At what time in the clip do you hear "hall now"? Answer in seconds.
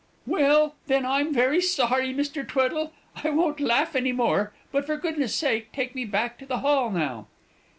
6.61-7.27